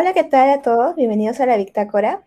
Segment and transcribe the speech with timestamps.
[0.00, 0.94] Hola, ¿qué tal a todos?
[0.94, 2.24] Bienvenidos a la Victácora.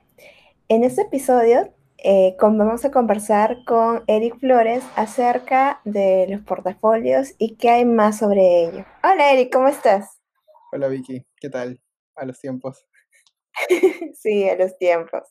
[0.67, 1.73] En este episodio
[2.03, 8.17] eh, vamos a conversar con Eric Flores acerca de los portafolios y qué hay más
[8.17, 8.85] sobre ello.
[9.05, 10.19] Hola, Eric, ¿cómo estás?
[10.73, 11.79] Hola, Vicky, ¿qué tal?
[12.17, 12.85] A los tiempos.
[14.15, 15.23] sí, a los tiempos.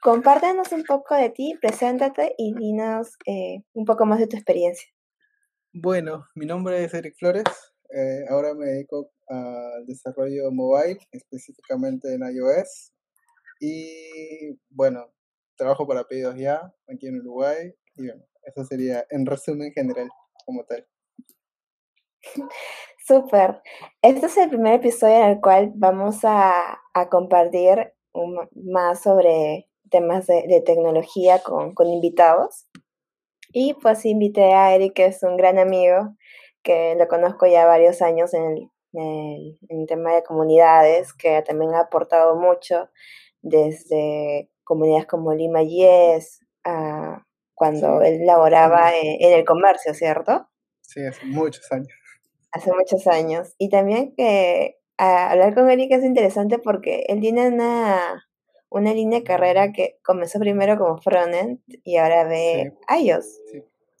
[0.00, 4.88] Compártenos un poco de ti, preséntate y dinos eh, un poco más de tu experiencia.
[5.72, 7.73] Bueno, mi nombre es Eric Flores.
[7.90, 12.92] Eh, ahora me dedico al desarrollo mobile, específicamente en iOS.
[13.60, 15.12] Y bueno,
[15.56, 17.74] trabajo para pedidos ya aquí en Uruguay.
[17.96, 20.08] Y bueno, eso sería en resumen general,
[20.44, 20.86] como tal.
[23.06, 23.62] Súper.
[24.02, 26.80] Este es el primer episodio en el cual vamos a,
[27.10, 27.92] compartir
[28.54, 32.66] más sobre temas de, tecnología con, con, invitados.
[33.52, 36.16] Y pues invité a Eric, que es un gran amigo,
[36.64, 41.82] que lo conozco ya varios años en el, en tema de comunidades, que también ha
[41.82, 42.90] aportado mucho
[43.42, 47.24] desde comunidades como Lima Yes, a
[47.54, 50.48] cuando él laboraba en, en el comercio, ¿cierto?
[50.80, 51.94] Sí, hace muchos años
[52.54, 53.54] hace muchos años.
[53.58, 58.26] Y también que hablar con Eric es interesante porque él tiene una,
[58.70, 63.40] una línea de carrera que comenzó primero como frontend y ahora ve iOS.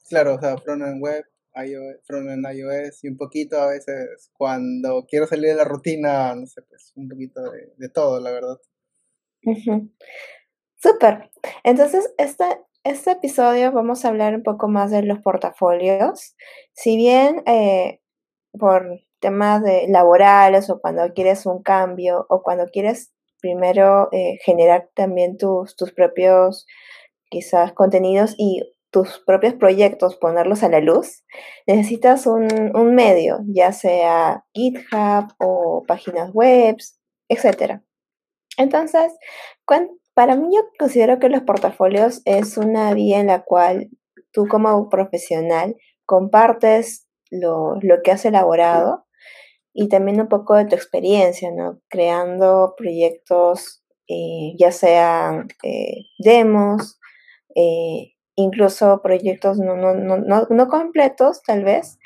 [0.08, 1.24] Claro, o sea, frontend web,
[1.56, 6.46] iOS, frontend iOS y un poquito a veces cuando quiero salir de la rutina, no
[6.46, 7.40] sé, pues un poquito
[7.76, 8.56] de, todo, la verdad.
[10.76, 11.30] Súper.
[11.62, 12.44] Entonces, este,
[12.82, 16.34] este episodio vamos a hablar un poco más de los portafolios.
[16.72, 18.00] Si bien eh,
[18.58, 25.36] por temas laborales o cuando quieres un cambio o cuando quieres primero eh, generar también
[25.36, 26.66] tus, tus propios
[27.30, 31.24] quizás contenidos y tus propios proyectos, ponerlos a la luz,
[31.66, 36.76] necesitas un, un medio, ya sea GitHub o páginas web,
[37.28, 37.80] etc.
[38.56, 39.12] Entonces,
[40.14, 43.90] para mí yo considero que los portafolios es una vía en la cual
[44.30, 45.74] tú como profesional
[46.06, 49.06] compartes lo, que has elaborado
[49.72, 51.80] y también un poco de tu experiencia, ¿no?
[51.88, 57.00] Creando proyectos, eh, ya sean eh, demos,
[57.56, 61.98] eh, incluso proyectos no, no, no, no, completos tal vez,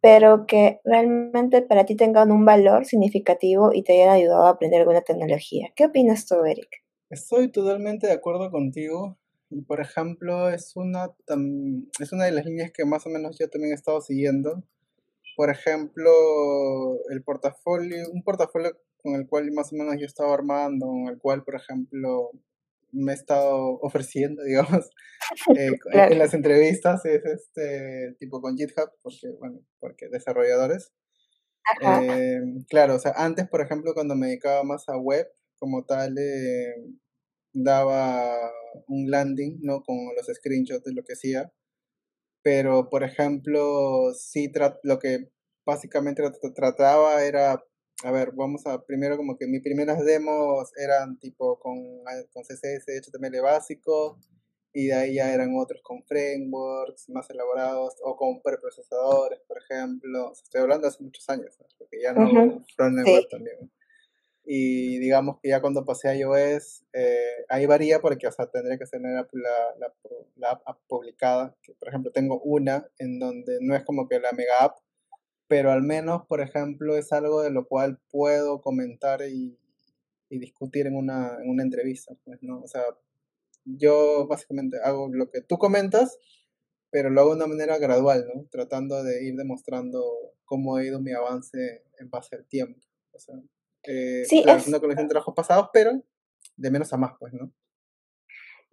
[0.00, 4.80] pero que realmente para ti tengan un valor significativo y te hayan ayudado a aprender
[4.80, 5.68] alguna tecnología.
[5.76, 6.68] ¿Qué opinas tú, Eric?
[7.10, 9.18] Estoy totalmente de acuerdo contigo.
[9.50, 11.10] Y por ejemplo, es una,
[12.00, 14.62] es una de las líneas que más o menos yo también he estado siguiendo.
[15.36, 16.10] Por ejemplo,
[17.10, 18.70] el portafolio, un portafolio
[19.02, 22.30] con el cual más o menos yo estaba armando, con el cual, por ejemplo,
[22.92, 24.90] me he estado ofreciendo, digamos,
[25.56, 30.92] eh, en las entrevistas, es este tipo con GitHub, porque, bueno, porque desarrolladores.
[31.80, 36.16] Eh, claro, o sea, antes, por ejemplo, cuando me dedicaba más a web, como tal,
[36.18, 36.74] eh,
[37.52, 38.36] daba
[38.88, 39.82] un landing, ¿no?
[39.82, 41.52] Con los screenshots de lo que hacía.
[42.42, 44.50] Pero, por ejemplo, sí,
[44.82, 45.30] lo que
[45.64, 46.22] básicamente
[46.54, 47.62] trataba era,
[48.04, 51.76] a ver, vamos a, primero como que mis primeras demos eran tipo con,
[52.06, 54.18] ah, con CSS, HTML básico,
[54.72, 60.32] y de ahí ya eran otros con frameworks más elaborados o con preprocesadores, por ejemplo.
[60.32, 63.70] Estoy hablando hace muchos años, porque ya no uh web también.
[64.44, 68.76] Y digamos que ya cuando pasé a iOS, eh, ahí varía porque, o sea, tendría
[68.78, 69.94] que tener la, la,
[70.36, 71.54] la, app publicada.
[71.62, 74.78] Que, por ejemplo, tengo una en donde no es como que la mega app,
[75.52, 79.58] pero al menos, por ejemplo, es algo de lo cual puedo comentar y,
[80.30, 82.62] y discutir en una, en una entrevista, pues, ¿no?
[82.62, 82.82] O sea,
[83.66, 86.18] yo básicamente hago lo que tú comentas,
[86.88, 88.46] pero lo hago de una manera gradual, ¿no?
[88.50, 90.02] Tratando de ir demostrando
[90.46, 92.80] cómo ha ido mi avance en base al tiempo.
[93.10, 93.34] O sea,
[93.82, 94.68] eh, sí, claro, es...
[94.68, 96.02] una colección de trabajos pasados, pero
[96.56, 97.52] de menos a más, pues, ¿no?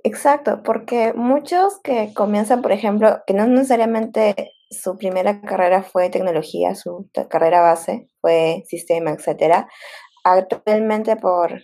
[0.03, 6.75] Exacto, porque muchos que comienzan, por ejemplo, que no necesariamente su primera carrera fue tecnología,
[6.75, 9.67] su carrera base fue sistema, etcétera,
[10.23, 11.63] actualmente por,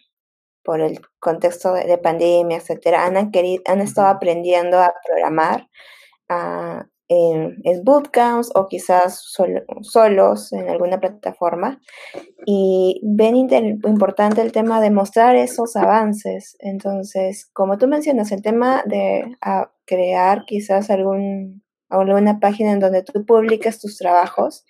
[0.63, 5.69] por el contexto de, pandemia, etcétera, han, querido, han estado aprendiendo a programar,
[6.29, 9.23] a, en, bootcamps o quizás
[9.81, 11.79] solos en alguna plataforma
[12.45, 16.55] y ven importante el tema de mostrar esos avances.
[16.59, 19.37] Entonces, como tú mencionas, el tema de
[19.85, 24.65] crear quizás algún, alguna página en donde tú publicas tus trabajos,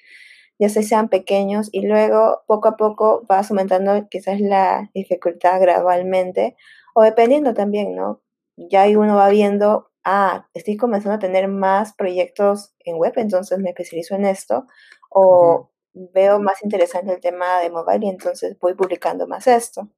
[0.57, 6.55] ya sean pequeños, y luego poco a poco vas aumentando quizás la dificultad gradualmente,
[6.93, 8.21] o dependiendo también, ¿no?
[8.55, 13.57] Ya ahí uno va viendo ah, estoy comenzando a tener más proyectos en web, entonces
[13.59, 14.67] me especializo en esto,
[15.09, 19.89] o veo más interesante el tema de mobile y entonces voy publicando más esto.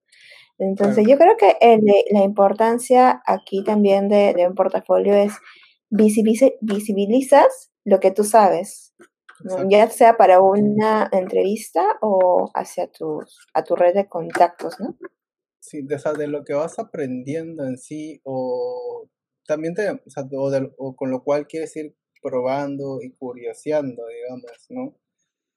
[0.60, 1.56] Entonces yo creo que
[2.12, 5.34] la importancia aquí también de, un portafolio es
[5.90, 8.94] visibilizas lo que tú sabes,
[9.70, 14.98] ya sea para una entrevista o hacia tus, a tu red de contactos, ¿no?
[15.60, 19.08] Sí, de, de lo que vas aprendiendo en sí o
[19.48, 20.28] también te, o, sea,
[20.78, 24.96] o, con lo cual quieres ir probando y curioseando, digamos, ¿no?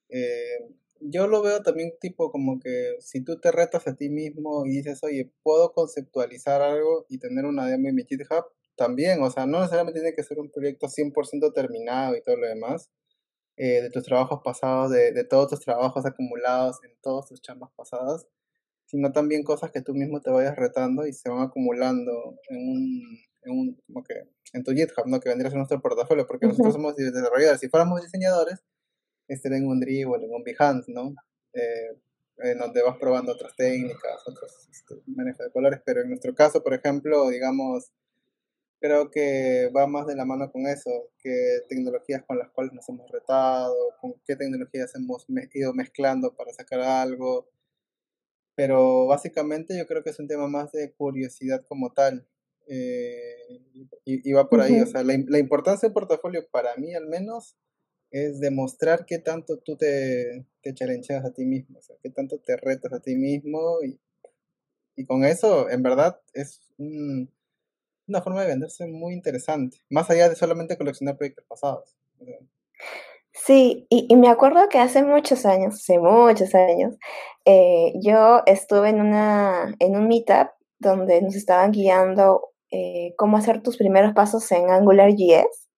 [0.09, 4.67] Eh, yo lo veo también tipo como que si tú te retas a ti mismo
[4.67, 8.45] y dices, oye, puedo conceptualizar algo y tener una demo en mi GitHub,
[8.77, 12.47] también, o sea, no necesariamente tiene que ser un proyecto 100% terminado y todo lo
[12.47, 12.91] demás,
[13.57, 17.71] eh, de tus trabajos pasados, de, de, todos tus trabajos acumulados en todas tus chambas
[17.77, 18.27] pasadas,
[18.87, 22.13] sino también cosas que tú mismo te vayas retando y se van acumulando
[22.49, 23.03] en un,
[23.43, 25.21] en un como que, en tu GitHub, ¿no?
[25.21, 27.61] Que vendría a ser nuestro portafolio, porque nosotros somos desarrolladores.
[27.61, 28.63] Si fuéramos diseñadores,
[29.29, 31.15] estaría en un Dribble, en un Behance, ¿no?
[31.53, 31.99] Eh,
[32.43, 36.63] en donde vas probando otras técnicas, otros este, manejos de colores, pero en nuestro caso,
[36.63, 37.93] por ejemplo, digamos,
[38.81, 42.89] creo que va más de la mano con eso, que tecnologías con las cuales nos
[42.89, 47.51] hemos retado, con qué tecnologías hemos ido mezclando para sacar algo,
[48.55, 52.27] pero básicamente yo creo que es un tema más de curiosidad como tal.
[52.73, 53.61] Eh,
[54.05, 57.57] y, va por ahí, o sea, la, la importancia del portafolio para mí al menos
[58.13, 62.39] es demostrar qué tanto tú te, te challengeas a ti mismo, o sea, qué tanto
[62.39, 63.99] te retas a ti mismo y,
[64.95, 70.37] y con eso, en verdad, es una forma de venderse muy interesante, más allá de
[70.37, 71.97] solamente coleccionar proyectos pasados.
[73.33, 76.97] Sí, y, y, me acuerdo que hace muchos años, hace muchos años,
[77.45, 83.63] eh, yo estuve en, una, en un meetup donde nos estaban guiando eh, cómo hacer
[83.63, 85.71] tus primeros pasos en AngularJS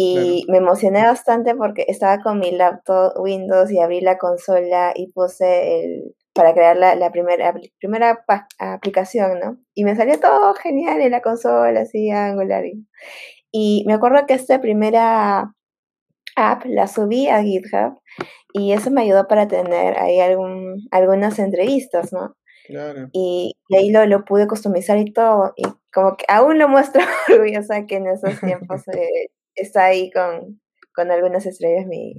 [0.00, 5.10] y me emocioné bastante porque estaba con mi laptop Windows y abrí la consola y
[5.10, 8.24] puse el, para crear la, la primera, primera
[8.60, 9.58] aplicación, ¿no?
[9.74, 12.62] Y me salió todo genial en la consola, así, Angular.
[13.50, 15.52] Y, me acuerdo que esta primera
[16.36, 18.00] app la subí a GitHub
[18.52, 22.36] y eso me ayudó para tener ahí algún, algunas entrevistas, ¿no?
[22.68, 23.08] Claro.
[23.12, 25.54] Y, ahí lo, lo, pude customizar y todo.
[25.56, 30.60] Y como que aún lo muestro orgullosa que en esos tiempos eh, está ahí con,
[30.94, 32.14] con algunas estrellas mi,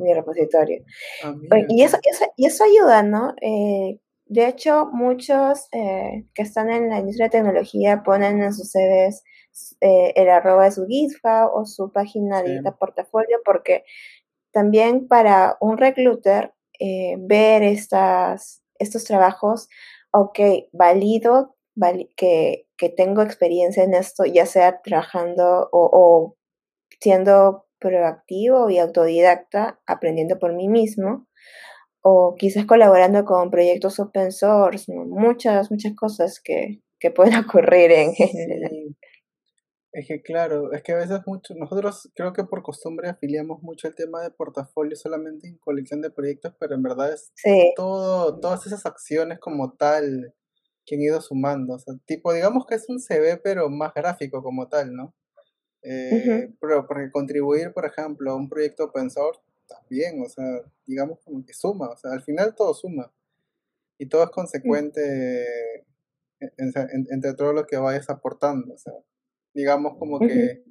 [0.00, 0.82] mi repositorio.
[1.22, 1.34] Ah,
[1.68, 1.98] y, eso,
[2.36, 3.34] y eso ayuda, ¿no?
[3.40, 8.70] Eh, de hecho, muchos eh, que están en la industria de tecnología ponen en sus
[8.70, 9.24] CVs
[9.80, 13.84] eh, el arroba de su GitHub o su página de portafolio, porque
[14.52, 16.54] también para un recluter
[17.18, 19.68] ver estas, estos trabajos,
[20.12, 20.38] ok,
[20.72, 21.54] valido
[22.16, 26.36] que, que, tengo experiencia en esto, ya sea trabajando o,
[27.00, 31.26] siendo proactivo y autodidacta, aprendiendo por mí mismo,
[32.02, 38.14] o quizás colaborando con proyectos open source, muchas, muchas cosas que, que pueden ocurrir en
[38.14, 38.96] general.
[39.92, 43.88] Es que claro, es que a veces mucho, nosotros creo que por costumbre afiliamos mucho
[43.88, 47.32] el tema de portafolio solamente en colección de proyectos, pero en verdad es
[47.74, 50.32] todo, todas esas acciones como tal
[50.86, 51.74] que han ido sumando.
[51.74, 55.12] O sea, tipo, digamos que es un CV, pero más gráfico como tal, ¿no?
[55.82, 60.44] Eh, pero porque contribuir, por ejemplo, a un proyecto open source también, o sea,
[60.86, 63.10] digamos como que suma, o sea, al final todo suma
[63.98, 65.84] y todo es consecuente
[66.56, 68.94] entre todo lo que vayas aportando, o sea,
[69.54, 70.62] digamos como que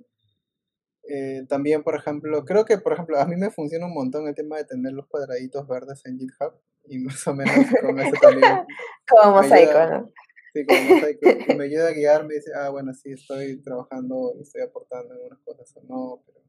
[1.10, 4.36] eh, también, por ejemplo, creo que, por ejemplo, a mí me funciona un montón el
[4.36, 6.54] tema de tener los cuadraditos verdes en GitHub
[6.86, 8.52] y más o menos con eso también.
[9.10, 10.12] Como mosaico, ¿no?
[10.54, 15.14] Sí, como me ayuda a guiar, me dice, ah, bueno, sí, estoy trabajando, estoy aportando
[15.14, 16.40] algunas cosas o no, pero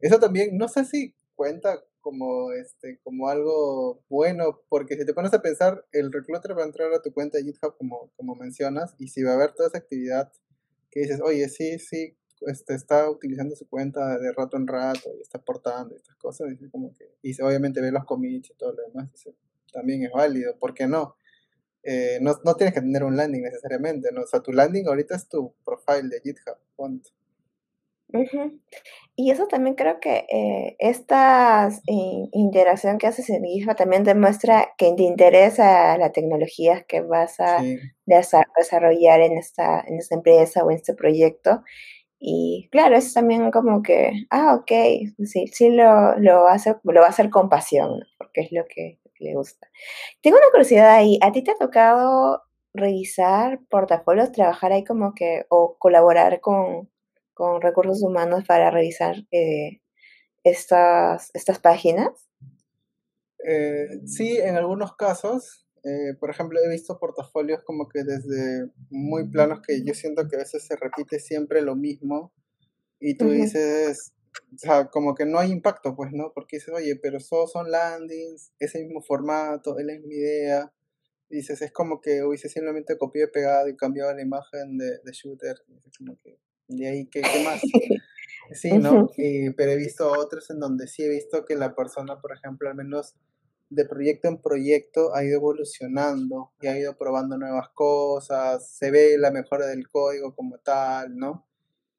[0.00, 5.32] eso también, no sé si cuenta como este como algo bueno, porque si te pones
[5.32, 8.96] a pensar, el recluter va a entrar a tu cuenta de GitHub como, como mencionas,
[8.98, 10.32] y si va a haber toda esa actividad
[10.92, 12.14] que dices, oye, sí, sí,
[12.46, 16.68] este, está utilizando su cuenta de rato en rato y está aportando estas cosas, y,
[16.68, 19.08] como que, y obviamente ve los commits y todo lo demás,
[19.72, 21.16] también es válido, ¿por qué no?
[21.82, 24.22] Eh, no, no, tienes que tener un landing necesariamente, ¿no?
[24.22, 26.58] O sea, tu landing ahorita es tu profile de GitHub,
[28.12, 28.54] punto.
[29.14, 34.92] Y eso también creo que eh, esta interacción que haces en GitHub también demuestra que
[34.94, 37.62] te interesa la tecnología que vas a
[38.06, 41.62] desarrollar en esta, en esta empresa o en este proyecto.
[42.24, 44.70] Y claro, es también como que, ah, ok,
[45.24, 49.00] sí, sí lo, lo, hace, lo va a hacer con pasión, porque es lo que,
[49.18, 49.68] le gusta.
[50.20, 52.42] Tengo una curiosidad ahí, ¿a ti te ha tocado
[52.74, 56.91] revisar portafolios, trabajar ahí como que, o colaborar con,
[57.60, 59.80] recursos humanos para revisar eh,
[60.44, 62.28] estas, estas páginas?
[63.44, 69.28] Eh, sí, en algunos casos, eh, por ejemplo, he visto portafolios como que desde muy
[69.28, 72.32] planos que yo siento que a veces se repite siempre lo mismo
[73.00, 74.12] y tú dices,
[74.54, 76.32] o sea, como que no hay impacto, pues, ¿no?
[76.32, 80.72] Porque dices, oye, pero todos son landings, ese mismo formato, es la misma idea.
[81.28, 85.12] dices, es como que hubiese simplemente copiado y pegado y cambiado la imagen de, de
[85.12, 85.56] shooter.
[85.98, 86.38] como que,
[86.68, 87.60] ¿de ahí qué, qué más?
[88.54, 89.08] Sí, ¿no?
[89.56, 92.74] pero he visto otros en donde sí he visto que la persona, por ejemplo, al
[92.74, 93.14] menos
[93.70, 99.16] de proyecto en proyecto ha ido evolucionando y ha ido probando nuevas cosas, se ve
[99.16, 101.46] la mejora del código como tal, ¿no?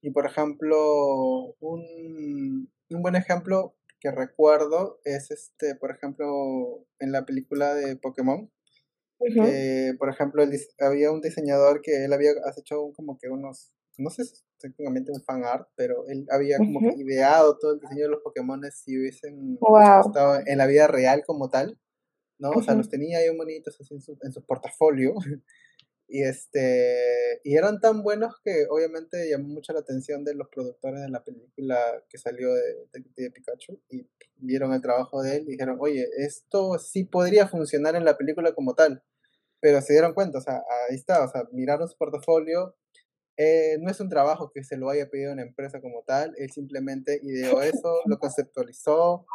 [0.01, 7.25] Y por ejemplo, un, un buen ejemplo que recuerdo es este, por ejemplo, en la
[7.25, 8.51] película de Pokémon,
[9.97, 10.43] por ejemplo,
[10.79, 15.21] había un diseñador que él había hecho como que unos, no sé si técnicamente un
[15.21, 18.97] fan art, pero él había como que ideado todo el diseño de los Pokémon si
[18.97, 19.57] hubiesen
[20.05, 21.77] estado en la vida real como tal,
[22.39, 22.51] ¿no?
[22.51, 25.13] O sea, los tenía ahí bonitos así en su, en su portafolio.
[26.07, 31.01] y este y eran tan buenos que obviamente llamó mucho la atención de los productores
[31.01, 35.51] de la película que salió de, de, Pikachu y vieron el trabajo de él y
[35.51, 39.03] dijeron, oye, esto sí podría funcionar en la película como tal.
[39.59, 42.75] Pero se dieron cuenta, o sea, ahí está, o sea, miraron su portafolio,
[43.37, 46.51] eh, no es un trabajo que se lo haya pedido una empresa como tal, él
[46.51, 49.25] simplemente ideó eso, lo conceptualizó,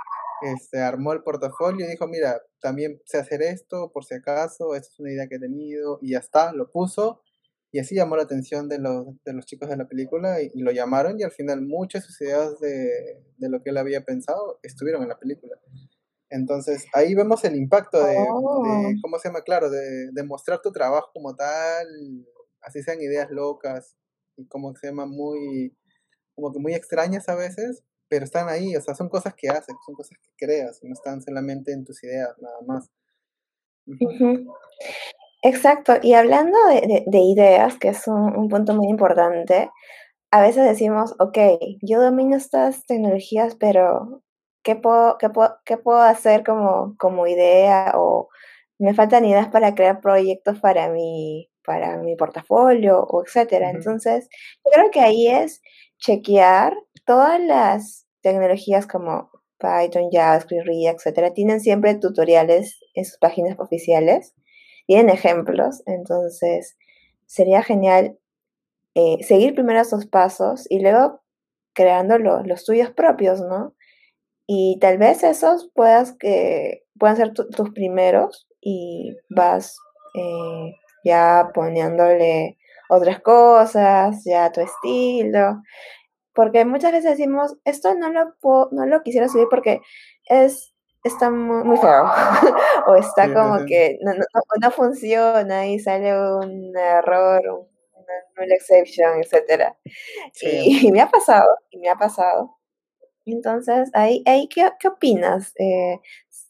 [0.43, 4.89] este, armó el portafolio y dijo, mira, también sé hacer esto por si acaso, esta
[4.89, 7.23] es una idea que he tenido y ya está, lo puso
[7.71, 10.71] y así llamó la atención de los, de los chicos de la película y, lo
[10.71, 14.59] llamaron y al final muchas de sus ideas de, de, lo que él había pensado
[14.63, 15.55] estuvieron en la película.
[16.31, 18.93] Entonces ahí vemos el impacto de, de oh.
[19.03, 19.43] ¿cómo se llama?
[19.43, 21.87] Claro, de, de mostrar tu trabajo como tal,
[22.63, 23.97] así sean ideas locas
[24.37, 25.77] y como se llama muy,
[26.35, 29.75] como que muy extrañas a veces, pero están ahí, o sea, son cosas que haces,
[29.85, 32.91] son cosas que creas, no están solamente en tus ideas, nada más.
[35.43, 39.71] Exacto, y hablando de, de, ideas, que es un, un, punto muy importante,
[40.31, 41.39] a veces decimos, ok,
[41.83, 44.23] yo domino estas tecnologías, pero
[44.63, 47.93] ¿qué puedo, qué puedo, qué puedo hacer como, como idea?
[47.95, 48.29] O
[48.79, 53.69] me faltan ideas para crear proyectos para mi, para mi portafolio o etcétera.
[53.69, 54.27] Entonces,
[54.65, 55.61] yo creo que ahí es
[55.99, 56.73] chequear
[57.05, 64.35] todas las tecnologías como Python, JavaScript, React, etcétera, tienen siempre tutoriales en sus páginas oficiales,
[64.87, 66.79] tienen ejemplos, entonces
[67.27, 68.19] sería genial
[68.95, 71.21] eh, seguir primero esos pasos y luego
[71.75, 73.75] creando los tuyos propios, ¿no?
[74.47, 79.77] Y tal vez esos puedas que puedan ser tus primeros y vas
[80.15, 80.73] eh,
[81.05, 85.63] ya poniéndole otras cosas, ya tu estilo.
[86.35, 88.35] Porque muchas veces decimos, esto no lo,
[88.71, 89.81] no lo quisiera subir porque
[90.27, 92.05] es, está muy, feo.
[92.87, 94.13] o está como que no,
[94.63, 97.43] no, funciona y sale un error,
[98.39, 99.75] un, exception, etc.
[100.43, 102.57] Y, me ha pasado, y me ha pasado.
[103.27, 105.53] Entonces, ahí, ahí ¿qué, qué opinas?
[105.59, 106.01] Eh,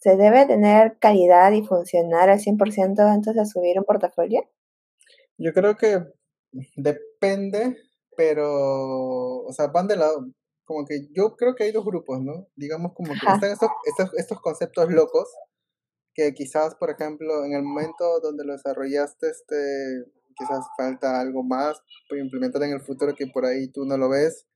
[0.01, 4.49] ¿Se debe tener calidad y funcionar al 100% antes de subir un portafolio?
[5.37, 6.05] Yo creo que
[6.77, 7.77] depende,
[8.17, 10.27] pero, o sea, van de lado.
[10.65, 12.47] Como que yo creo que hay dos grupos, ¿no?
[12.55, 15.29] Digamos como que están estos, estos, estos conceptos locos
[16.15, 20.05] que quizás, por ejemplo, en el momento donde lo desarrollaste, este,
[20.37, 24.09] quizás falta algo más por implementar en el futuro que por ahí tú no lo
[24.09, 24.47] ves,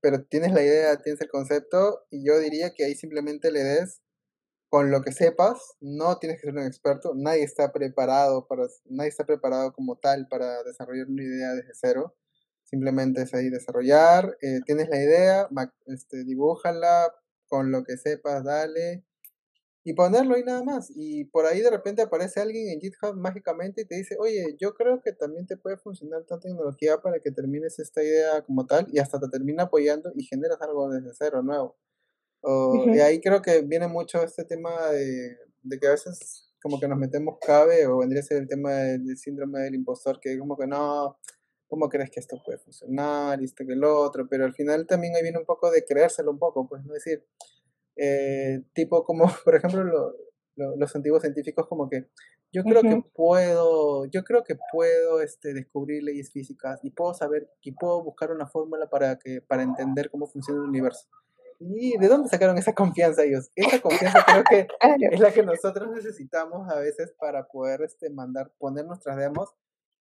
[0.00, 4.00] pero tienes la idea, tienes el concepto y yo diría que ahí simplemente le des
[4.72, 9.10] con lo que sepas, no tienes que ser un experto, nadie está preparado para, nadie
[9.10, 12.16] está preparado como tal para desarrollar una idea desde cero.
[12.64, 15.48] Simplemente es ahí desarrollar, eh, tienes la idea,
[15.88, 17.14] este, dibújala,
[17.48, 19.04] con lo que sepas, dale,
[19.84, 20.90] y ponerlo ahí nada más.
[20.96, 24.72] Y por ahí de repente aparece alguien en GitHub mágicamente y te dice, oye, yo
[24.72, 28.86] creo que también te puede funcionar esta tecnología para que termines esta idea como tal
[28.90, 31.76] y hasta te termina apoyando y generas algo desde cero nuevo.
[32.42, 36.88] Y ahí creo que viene mucho este tema de, de, que a veces como que
[36.88, 40.56] nos metemos cabe o vendría a ser el tema del, síndrome del impostor, que como
[40.56, 41.18] que no,
[41.68, 43.40] ¿cómo crees que esto puede funcionar?
[43.40, 46.30] Y esto que el otro, pero al final también ahí viene un poco de creérselo
[46.30, 46.94] un poco, pues, ¿no?
[46.94, 47.24] Es decir,
[47.96, 50.14] eh, tipo como, por ejemplo,
[50.54, 52.08] los antiguos científicos como que
[52.52, 57.48] yo creo que puedo, yo creo que puedo este, descubrir leyes físicas y puedo saber
[57.62, 61.08] y puedo buscar una fórmula para, que, para entender cómo funciona el universo.
[61.64, 63.50] ¿Y de dónde sacaron esa confianza ellos?
[63.54, 64.66] Esa confianza creo que
[65.12, 69.54] es la que nosotros necesitamos a veces para poder este, mandar, poner nuestras demos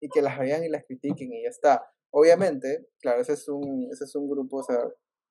[0.00, 1.90] y que las vean y las critiquen y ya está.
[2.10, 4.78] Obviamente, claro, ese es un, ese es un grupo, o sea,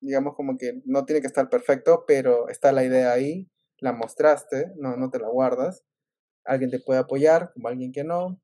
[0.00, 3.48] digamos como que no tiene que estar perfecto, pero está la idea ahí.
[3.80, 5.84] la mostraste, no, no te la guardas.
[6.44, 8.40] Alguien te puede apoyar, como alguien que no,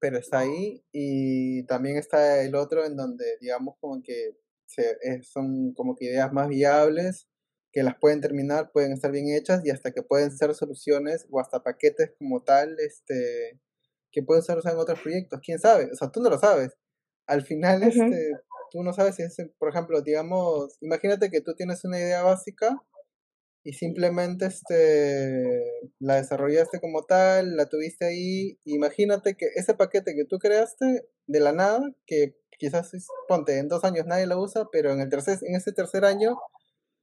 [0.00, 0.84] pero está ahí.
[0.92, 4.36] Y también está el otro en donde, digamos, como que
[4.68, 7.28] se, son como que ideas más viables,
[7.72, 11.40] que las pueden terminar, pueden estar bien hechas y hasta que pueden ser soluciones o
[11.40, 13.60] hasta paquetes como tal, este,
[14.12, 15.40] que pueden ser usados en otros proyectos.
[15.42, 15.90] ¿Quién sabe?
[15.92, 16.76] O sea, tú no lo sabes.
[17.26, 18.32] Al final, este,
[18.70, 22.76] tú no sabes si es, por ejemplo, digamos, imagínate que tú tienes una idea básica
[23.68, 25.62] y simplemente este,
[25.98, 28.58] la desarrollaste como tal, la tuviste ahí.
[28.64, 32.90] Imagínate que ese paquete que tú creaste de la nada, que quizás,
[33.28, 36.38] ponte, en dos años nadie lo usa, pero en, el tercer, en ese tercer año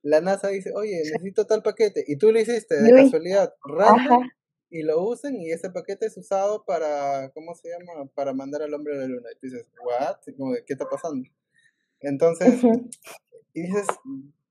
[0.02, 4.28] la NASA dice, oye, necesito tal paquete, y tú lo hiciste de casualidad random,
[4.72, 8.10] y lo usen, y ese paquete es usado para, ¿cómo se llama?
[8.16, 9.30] Para mandar al hombre a la luna.
[9.32, 10.16] Y tú dices, ¿what?
[10.66, 11.30] ¿Qué está pasando?
[12.00, 12.64] Entonces,
[13.54, 13.86] y dices,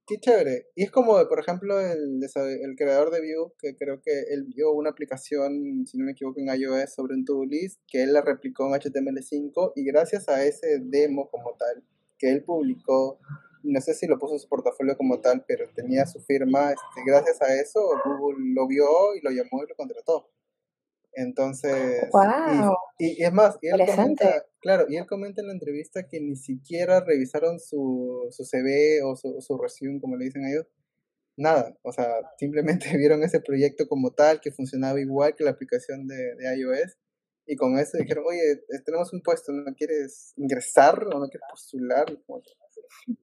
[0.06, 0.66] qué chévere.
[0.74, 4.72] Y es como, por ejemplo, el, el creador de Vue, que creo que él vio
[4.72, 8.22] una aplicación, si no me equivoco, en iOS sobre un to list, que él la
[8.22, 11.84] replicó en HTML5 y gracias a ese demo como tal
[12.18, 13.18] que él publicó,
[13.62, 17.02] no sé si lo puso en su portafolio como tal, pero tenía su firma, este,
[17.06, 20.30] gracias a eso Google lo vio y lo llamó y lo contrató.
[21.16, 22.08] Entonces,
[22.98, 26.36] y, es más, y él comenta, claro, y él comenta en la entrevista que ni
[26.36, 30.66] siquiera revisaron su, su CV o su, su resume, como le dicen a ellos,
[31.36, 36.06] nada, o sea, simplemente vieron ese proyecto como tal, que funcionaba igual que la aplicación
[36.06, 36.96] de, de iOS,
[37.46, 41.48] y con eso dijeron, oye, eh, tenemos un puesto, ¿no quieres ingresar o no quieres
[41.50, 42.06] postular?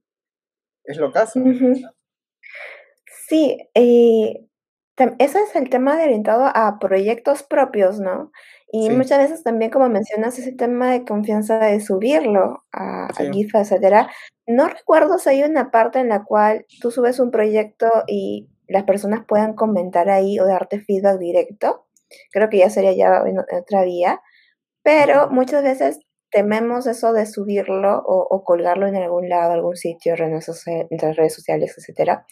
[0.84, 1.40] Es lo caso.
[3.28, 4.50] Sí, eh,
[5.20, 8.32] ese es el tema de orientado a proyectos propios, ¿no?
[8.72, 14.10] Y muchas veces también, como mencionas, ese tema de confianza de subirlo a, GIF, etcétera.
[14.48, 18.84] No recuerdo si hay una parte en la cual tú subes un proyecto y las
[18.84, 21.86] personas puedan comentar ahí o darte feedback directo.
[22.32, 23.24] Creo que ya sería ya
[23.60, 24.22] otra vía.
[24.84, 26.00] Pero muchas veces
[26.32, 32.25] tememos eso de subirlo o, colgarlo en algún lado, algún sitio, entre redes sociales, etcétera,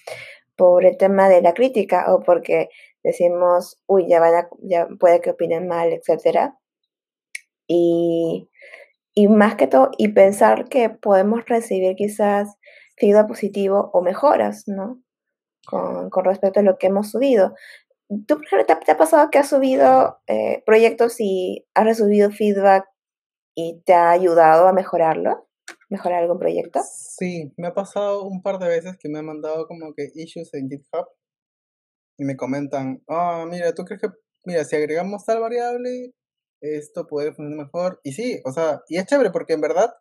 [0.59, 2.67] por el tema de la crítica o porque
[3.01, 6.51] decimos, uy, ya, van a, ya puede que opinen mal, etc.
[7.65, 8.49] Y,
[9.15, 12.57] y más que todo, y pensar que podemos recibir quizás
[12.97, 15.01] feedback positivo o mejoras, ¿no?
[15.65, 17.53] Con, con respecto a lo que hemos subido.
[18.27, 22.85] ¿Tú, por ejemplo, te, ha pasado que has subido eh, proyectos y has recibido feedback
[23.55, 25.48] y te ha ayudado a mejorarlo?
[25.89, 26.79] Mejorar algún proyecto?
[26.83, 30.53] Sí, me ha pasado un par de veces que me han mandado como que issues
[30.53, 31.07] en GitHub
[32.17, 34.09] y me comentan, ah, mira, ¿tú crees que,
[34.45, 36.13] mira, si agregamos tal variable,
[36.61, 37.99] esto puede funcionar mejor?
[38.03, 39.93] Y sí, o sea, y es chévere porque en verdad,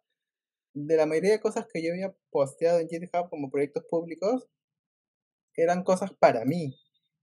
[0.75, 4.49] de la mayoría de cosas que yo había posteado en GitHub como proyectos públicos,
[5.57, 6.77] eran cosas para mí,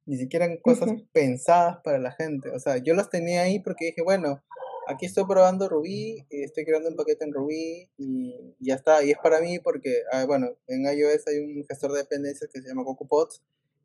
[0.06, 2.50] ni siquiera eran cosas pensadas para la gente.
[2.50, 4.44] O sea, yo las tenía ahí porque dije, bueno,
[4.88, 9.04] aquí estoy probando Ruby, estoy creando un paquete en Ruby y ya está.
[9.04, 12.62] Y es para mí porque, ah, bueno, en iOS hay un gestor de dependencias que
[12.62, 13.42] se llama CocoaPods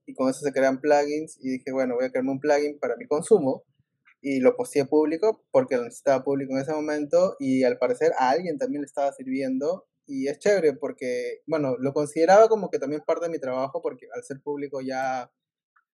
[0.07, 2.97] y con eso se crean plugins y dije, bueno, voy a crearme un plugin para
[2.97, 3.65] mi consumo
[4.23, 8.31] y lo posteé público porque lo necesitaba público en ese momento y al parecer a
[8.31, 13.03] alguien también le estaba sirviendo y es chévere porque, bueno, lo consideraba como que también
[13.07, 15.31] parte de mi trabajo porque al ser público ya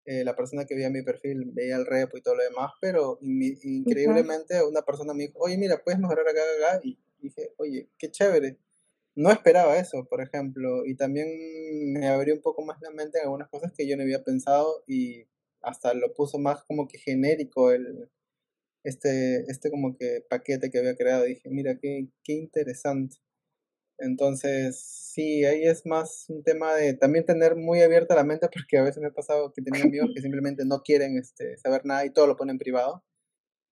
[0.06, 3.18] eh, la persona que veía mi perfil veía el repo y todo lo demás, pero
[3.22, 8.12] increíblemente una persona me dijo, oye, mira, puedes mejorar acá, acá, y dije, oye, qué
[8.12, 8.58] chévere.
[9.16, 11.28] No esperaba eso, por ejemplo, y también
[11.94, 14.84] me abrió un poco más la mente en algunas cosas que yo no había pensado
[14.88, 15.26] y
[15.62, 18.10] hasta lo puso más como que genérico el,
[18.84, 21.24] este, este como que paquete que había creado.
[21.24, 23.18] Dije, mira, qué, qué interesante.
[23.98, 24.80] Entonces,
[25.14, 28.84] sí, ahí es más un tema de también tener muy abierta la mente, porque a
[28.84, 32.12] veces me ha pasado que tenía amigos que simplemente no quieren este, saber nada y
[32.12, 33.04] todo lo ponen en privado.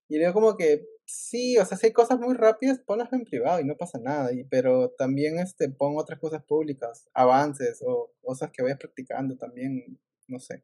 [0.09, 3.59] Y digo como que sí, o sea, si hay cosas muy rápidas, ponlas en privado
[3.59, 4.33] y no pasa nada.
[4.33, 9.99] Y, pero también este, pon otras cosas públicas, avances o cosas que vayas practicando también,
[10.27, 10.63] no sé.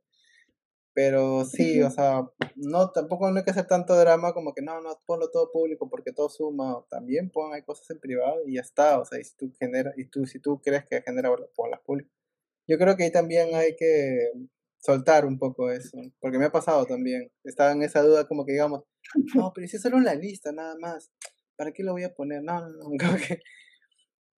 [0.93, 4.82] Pero sí, o sea, no, tampoco no hay que hacer tanto drama como que no,
[4.82, 6.84] no, ponlo todo público porque todo suma.
[6.89, 8.99] También pon, hay cosas en privado y ya está.
[8.99, 12.12] O sea, y si tú, genera, y tú, si tú crees que genera, ponlas públicas.
[12.67, 14.32] Yo creo que ahí también hay que
[14.80, 17.32] soltar un poco eso, porque me ha pasado también.
[17.43, 18.84] Estaba en esa duda como que digamos,
[19.36, 21.12] no, pero si es solo una lista nada más,
[21.56, 22.43] ¿para qué lo voy a poner?
[22.43, 23.41] No, no, no, creo que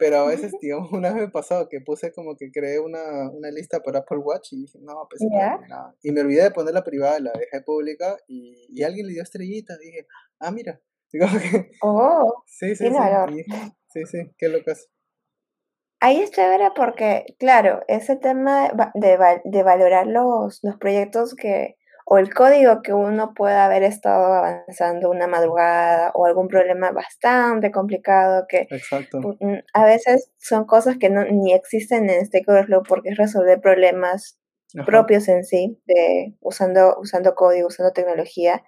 [0.01, 3.51] pero a veces, digamos, una vez me pasó que puse como que creé una, una
[3.51, 5.95] lista para Apple Watch y dije, no, pues nada.
[6.01, 9.77] Y me olvidé de ponerla privada, la dejé pública y, y alguien le dio estrellitas.
[9.79, 10.07] Y dije,
[10.39, 10.81] ah, mira.
[11.13, 13.43] Digo que, oh, sí, sí, sí,
[13.89, 14.87] sí, sí, qué locas.
[15.99, 21.75] ahí es chévere porque, claro, ese tema de, de valorar los, los proyectos que,
[22.13, 27.71] o el código que uno pueda haber estado avanzando una madrugada o algún problema bastante
[27.71, 28.67] complicado que
[29.13, 33.61] mm, a veces son cosas que no, ni existen en Stack Overflow porque es resolver
[33.61, 34.37] problemas
[34.85, 38.61] propios en sí, de, usando, usando código, usando tecnología.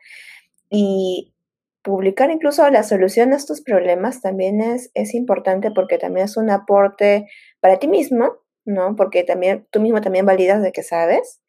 [0.70, 1.34] Y
[1.82, 6.50] publicar incluso la solución a estos problemas también es, es importante porque también es un
[6.50, 7.26] aporte
[7.60, 8.96] para ti mismo, ¿no?
[8.96, 11.42] Porque también tú mismo también validas de que sabes.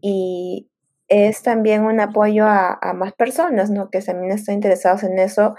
[0.00, 0.70] Y
[1.08, 3.90] es también un apoyo a, más personas, ¿no?
[3.90, 5.54] Que también están interesados en eso,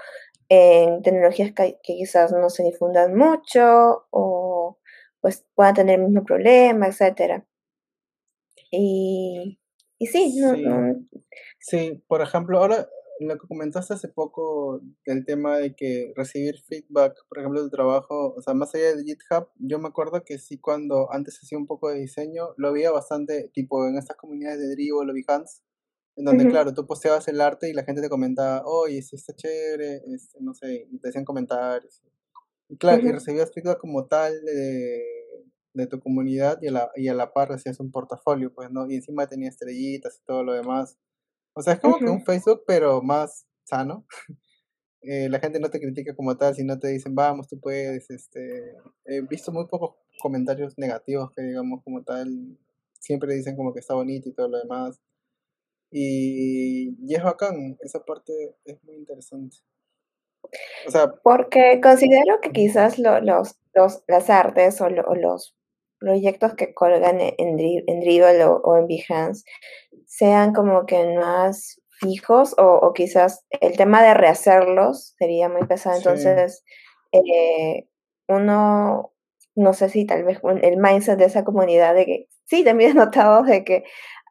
[0.48, 4.78] en tecnologías que, quizás no se difundan mucho o
[5.22, 7.46] pues puedan tener el mismo problema, etcétera.
[8.72, 9.60] Y,
[9.98, 10.96] y sí, no,
[11.60, 12.88] sí, por ejemplo, ahora
[13.28, 18.34] lo que comentaste hace poco del tema de que recibir feedback, por ejemplo, del trabajo,
[18.36, 21.68] o sea, más allá de GitHub, yo me acuerdo que sí cuando antes hacía un
[21.68, 25.62] poco de diseño, lo veía bastante, tipo en estas comunidades de Drivo, lo Behance,
[26.16, 29.34] en donde, claro, tú posteabas el arte y la gente te comentaba, oye, si está
[29.34, 32.02] chévere, este, no sé, y te hacían comentarios.
[32.68, 35.02] Y claro, y recibías feedback como tal de,
[35.74, 38.90] de tu comunidad y a, la, y a la par recibías un portafolio, pues, ¿no?
[38.90, 40.98] Y encima tenía estrellitas y todo lo demás.
[41.60, 44.06] O sea, es como que un Facebook, pero más sano.
[45.02, 48.10] Eh, la gente no te critica como tal, sino te dicen, vamos, tú puedes.
[48.10, 52.28] Este, he visto muy pocos comentarios negativos que, digamos, como tal,
[53.00, 55.00] siempre dicen como que está bonito y todo lo demás.
[55.90, 59.56] Y, y es bacán, esa parte es muy interesante.
[60.86, 63.24] O sea, porque considero que quizás los,
[63.74, 65.56] los, las artes o, los
[66.00, 69.44] proyectos que colgan en, en Dribble o, en Behance
[70.10, 75.98] sean como que más fijos o, quizás el tema de rehacerlos sería muy pesado.
[75.98, 76.64] Entonces,
[77.12, 77.88] eh,
[78.28, 79.14] uno,
[79.56, 82.94] no sé si tal vez el mindset de esa comunidad de que, sí, también he
[82.96, 83.84] notado de que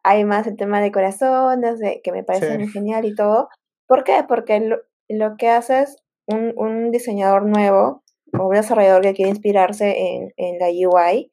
[0.03, 3.47] hay más el tema de corazones, de que me parece muy genial y todo.
[3.87, 4.25] ¿Por qué?
[4.27, 5.95] Porque lo, lo que hace es
[6.27, 8.03] un, un, diseñador nuevo
[8.37, 11.31] o un desarrollador que quiere inspirarse en, en la UI,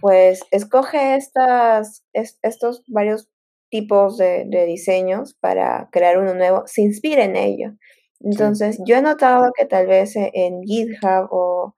[0.00, 3.31] pues escoge estas, estos varios
[3.72, 7.72] tipos de, diseños para crear uno nuevo, se inspira en ello.
[8.20, 11.74] Entonces, yo he notado que tal vez e, en GitHub o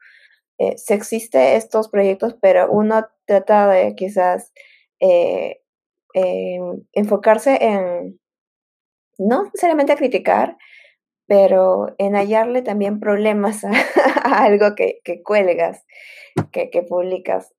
[0.59, 4.52] eh, se existe estos proyectos, pero uno trata de quizás
[4.98, 5.61] eh,
[6.92, 8.20] enfocarse en,
[9.16, 10.57] no necesariamente a criticar,
[11.28, 13.64] pero en hallarle también problemas
[14.24, 15.85] a, algo que, que cuelgas,
[16.50, 17.52] que, que publicas.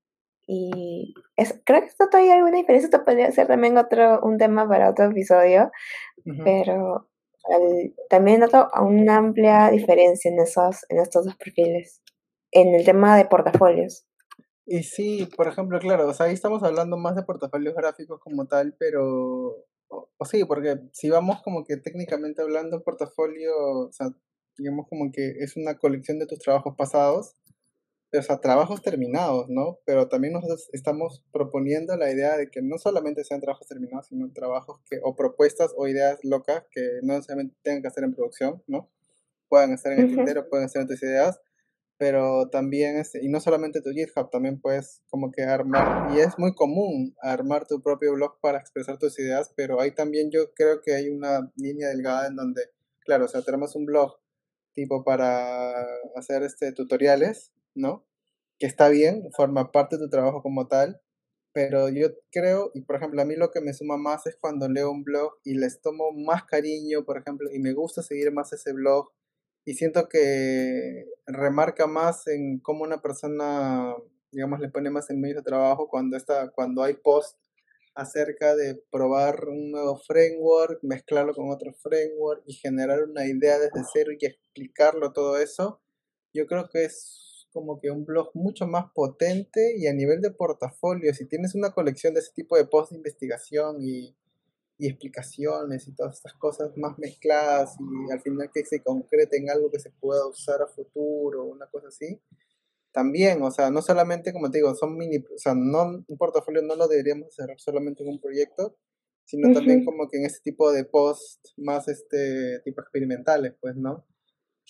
[0.46, 4.38] Y es, creo que esto todavía hay alguna diferencia, esto podría ser también otro, un
[4.38, 5.72] tema para otro episodio,
[6.44, 7.10] pero
[8.10, 12.02] también noto una amplia diferencia en, esos, en estos dos perfiles,
[12.52, 14.06] en el tema de portafolios.
[14.66, 18.48] Y sí, por ejemplo, claro, o sea, ahí estamos hablando más de portafolios gráficos como
[18.48, 24.08] tal, pero, o, sí, porque si vamos como que técnicamente hablando, portafolio, o sea,
[24.58, 27.36] digamos como que es una colección de tus trabajos pasados,
[28.14, 29.80] o sea, trabajos terminados, ¿no?
[29.86, 34.32] Pero también nosotros estamos proponiendo la idea de que no solamente sean trabajos terminados, sino
[34.32, 38.64] trabajos que, o propuestas o ideas locas que no necesariamente tengan que hacer en producción,
[38.68, 38.90] ¿no?
[39.50, 41.40] Puedan estar en el tintero, pueden ser otras ideas,
[41.98, 46.38] pero también, este, y no solamente tu GitHub, también puedes como que armar, y es
[46.38, 50.82] muy común armar tu propio blog para expresar tus ideas, pero ahí también yo creo
[50.82, 52.62] que hay una línea delgada en donde,
[53.00, 54.18] claro, o sea, tenemos un blog
[54.74, 55.72] tipo para
[56.16, 58.06] hacer este tutoriales, ¿no?
[58.60, 61.02] Que está bien, forma parte de tu trabajo como tal,
[61.54, 64.68] pero yo creo, y por ejemplo, a mí lo que me suma más es cuando
[64.70, 68.52] leo un blog y les tomo más cariño, por ejemplo, y me gusta seguir más
[68.54, 69.12] ese blog,
[69.66, 73.96] y siento que remarca más en cómo una persona,
[74.32, 77.38] digamos, le pone más en medio de trabajo cuando, está, cuando hay post
[77.96, 83.82] acerca de probar un nuevo framework, mezclarlo con otro framework y generar una idea desde
[83.92, 85.82] cero y explicarlo todo eso,
[86.34, 87.25] yo creo que es
[87.56, 91.72] como que un blog mucho más potente y a nivel de portafolio, si tienes una
[91.72, 94.14] colección de ese tipo de post de investigación y,
[94.78, 99.50] y explicaciones y todas estas cosas más mezcladas y al final que se concrete en
[99.50, 102.20] algo que se pueda usar a futuro, una cosa así,
[102.92, 106.62] también, o sea, no solamente, como te digo, son mini, o sea, no, un portafolio
[106.62, 108.76] no lo deberíamos cerrar solamente en un proyecto,
[109.24, 114.06] sino también como que en ese tipo de post más este tipo experimentales, pues, ¿no?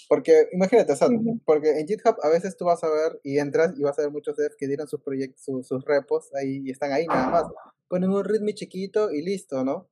[0.10, 1.08] Porque imagínate, o sea,
[1.46, 4.12] porque en GitHub a veces tú vas a ver y entras y vas a ver
[4.12, 7.44] muchos devs que dieron sus proyectos, sus, repos ahí y están ahí nada más.
[7.88, 9.90] Ponen un ritmo chiquito y listo, ¿no?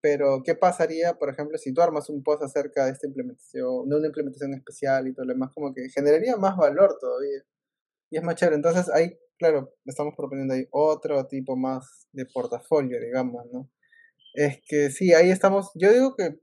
[0.00, 3.96] Pero, ¿qué pasaría, por ejemplo, si tú armas un post acerca de esta implementación, de
[3.96, 5.50] una implementación especial y todo lo demás?
[5.54, 7.42] Como que generaría más valor todavía.
[8.10, 8.56] y es más chévere.
[8.56, 13.70] Entonces ahí, claro, estamos proponiendo ahí otro tipo más de portafolio, digamos, ¿no?
[14.34, 16.40] Es que sí, ahí estamos, yo digo que,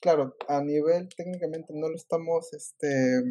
[0.00, 3.22] claro, a nivel técnicamente no lo estamos, este,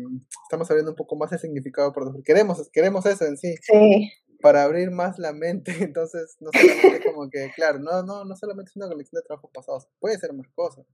[0.44, 2.24] estamos abriendo un poco más el significado portafolio.
[2.24, 3.56] Queremos, queremos eso en sí.
[3.62, 4.12] Sí.
[4.42, 8.70] Para abrir más la mente, entonces no solamente como que, claro, no, no, no solamente
[8.70, 10.86] es una colección de trabajos pasados, puede ser más cosas.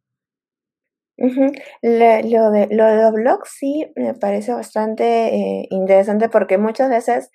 [1.17, 7.31] lo, de, lo de los blogs sí me parece bastante eh, interesante porque muchas veces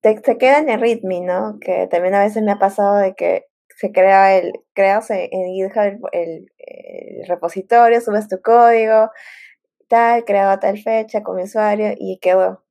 [0.00, 1.58] te, te queda en el ritmo, ¿no?
[1.60, 3.49] Que también a veces me ha pasado de que
[3.80, 6.46] se crea el, creas en GitHub el,
[7.26, 9.10] repositorio, subes tu código,
[9.88, 12.62] tal, creado a tal fecha con mi usuario y quedó.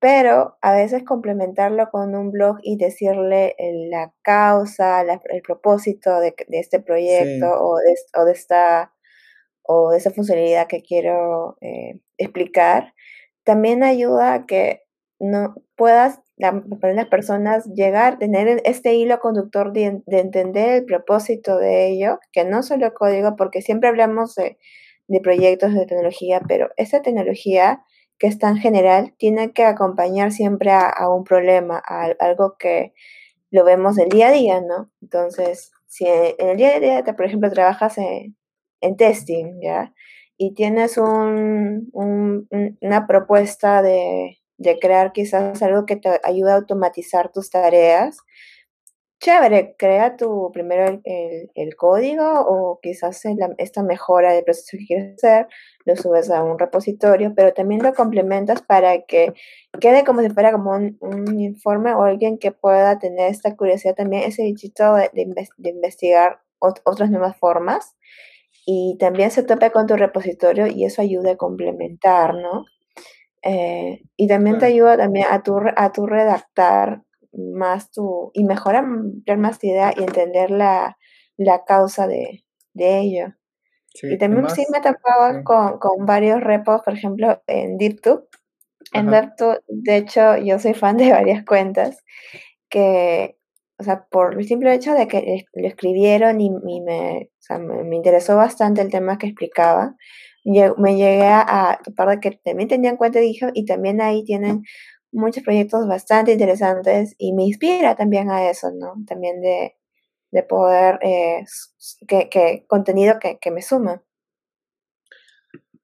[0.00, 3.56] Pero a veces complementarlo con un blog y decirle
[3.90, 8.92] la causa, el propósito de, este proyecto o, de, o, de, esta
[9.62, 12.94] o de esa funcionalidad que quiero eh, explicar,
[13.44, 14.82] también ayuda a que
[15.18, 22.18] no puedas las personas llegar, tener este hilo conductor de, entender el propósito de ello,
[22.32, 24.58] que no solo código, porque siempre hablamos de,
[25.22, 27.82] proyectos de tecnología, pero esa tecnología
[28.18, 32.92] que es tan general tiene que acompañar siempre a, un problema, a algo que
[33.50, 34.90] lo vemos el día a día, ¿no?
[35.02, 39.92] Entonces, si en el día a día, por ejemplo, trabajas en, testing, ¿ya?
[40.36, 47.32] Y tienes un, una propuesta de, de crear quizás algo que te ayude a automatizar
[47.32, 48.18] tus tareas.
[49.18, 53.22] Chévere, crea tu primero el, código o quizás
[53.58, 55.46] esta mejora del proceso que quieres hacer,
[55.84, 59.32] lo subes a un repositorio, pero también lo complementas para que
[59.80, 64.24] quede como si fuera como un, informe o alguien que pueda tener esta curiosidad también,
[64.24, 67.96] ese bichito de, de investigar otras nuevas formas
[68.66, 72.64] y también se tope con tu repositorio y eso ayuda a complementar, ¿no?
[73.42, 78.84] Eh, y también te ayuda también a tu, a tu redactar más tu, y mejorar
[79.38, 80.98] más tu idea y entender la,
[81.36, 83.34] la causa de, de ello.
[84.02, 88.28] y también sí me topaba con, con, varios repos, por ejemplo, en DeepTube.
[88.92, 92.02] En DeepTube, de hecho, yo soy fan de varias cuentas
[92.68, 93.36] que,
[93.78, 97.58] o sea, por el simple hecho de que lo escribieron y, y me, o sea,
[97.58, 99.94] me, me, interesó bastante el tema que explicaba,
[100.44, 104.62] me llegué a topar de que también tenían cuenta de hijo y también ahí tienen
[105.12, 108.94] muchos proyectos bastante interesantes y me inspira también a eso, ¿no?
[109.06, 109.76] También de,
[110.30, 111.44] de poder, eh,
[112.06, 114.04] que, que, contenido que, que me suma.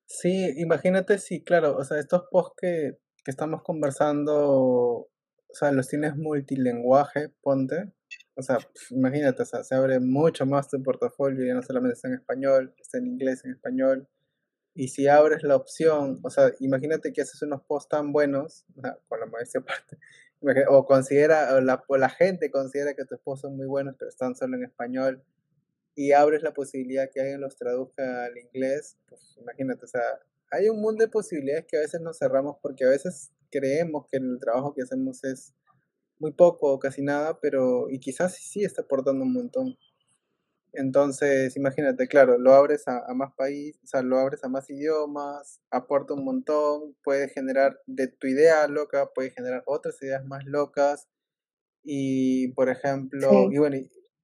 [0.07, 5.09] Sí, imagínate si, claro, o sea, estos posts que, que estamos conversando, o
[5.53, 7.93] sea, los tienes multilenguaje, ponte.
[8.37, 8.59] O sea,
[8.91, 12.75] imagínate, o sea, se abre mucho más tu portafolio, ya no solamente está en español,
[12.79, 14.09] está en inglés, en español,
[14.77, 18.67] y si abres la opción, o sea, imagínate que haces unos posts tan buenos,
[19.09, 19.99] con la modestia aparte,
[20.69, 24.11] o considera, o la, o la gente considera que tus posts son muy buenos, pero
[24.11, 25.25] están solo en español,
[25.95, 30.03] y abres la posibilidad que alguien los traduzca al inglés, pues imagínate, o sea,
[30.51, 34.19] hay un mundo de posibilidades que a veces nos cerramos porque a veces creemos que
[34.19, 35.55] el trabajo que hacemos es
[36.19, 39.77] muy poco o casi nada, pero y quizás sí está aportando un montón.
[40.77, 45.61] Entonces, imagínate, claro, lo abres a, más países, o sea, lo abres a más idiomas,
[45.71, 51.09] aporta un montón, puede generar de tu idea loca, puede generar otras ideas más locas.
[51.83, 53.77] Y, por ejemplo, y bueno,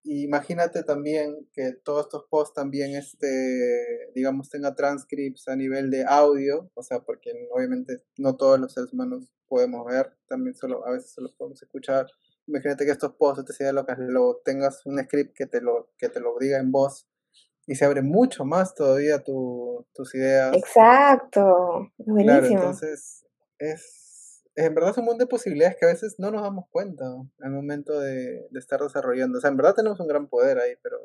[0.04, 6.70] imagínate también que todos estos posts también, este, digamos, tenga transcripts a nivel de audio,
[6.74, 11.12] o sea, porque obviamente no todos los seres humanos podemos ver, también solo, a veces
[11.12, 12.06] solo podemos escuchar
[12.46, 16.20] imagínate que estos posts te que lo tengas un script que te lo, que te
[16.20, 17.06] lo diga en voz
[17.66, 20.56] y se abre mucho más todavía tu, tus ideas.
[20.56, 22.40] Exacto, buenísimo.
[22.40, 23.24] Claro, entonces
[23.58, 27.04] es, en verdad es un mundo de posibilidades que a veces no nos damos cuenta
[27.40, 29.38] al momento de, de estar desarrollando.
[29.38, 30.98] O sea, en verdad tenemos un gran poder ahí, pero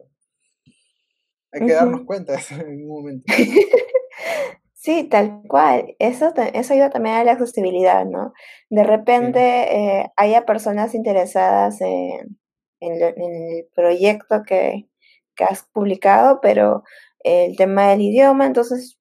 [1.51, 3.25] hay que darnos cuenta de eso en un momento.
[4.87, 5.97] Sí, tal cual.
[5.99, 8.31] Eso, eso ayuda también a la accesibilidad, ¿no?
[8.69, 12.37] De repente eh, haya personas interesadas en,
[12.79, 14.87] el proyecto que,
[15.39, 16.83] has publicado, pero
[17.19, 18.97] el tema del idioma, entonces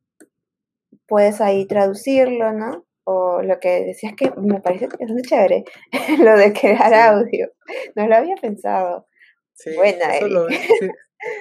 [1.07, 2.85] puedes ahí traducirlo, ¿no?
[3.05, 5.63] O lo que decías que me parece que es muy chévere,
[6.19, 7.53] lo de crear audio.
[7.95, 9.07] No lo había pensado.
[9.55, 10.49] Sí, Buena, eso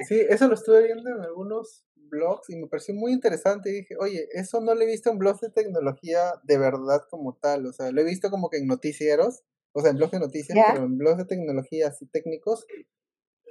[0.07, 3.95] sí, eso lo estuve viendo en algunos blogs y me pareció muy interesante y dije,
[3.99, 7.73] oye, eso no lo he visto en blogs de tecnología de verdad como tal, o
[7.73, 10.85] sea, lo he visto como que en noticieros, o sea, en blogs de noticias, pero
[10.85, 12.65] en blogs de tecnología así técnicos,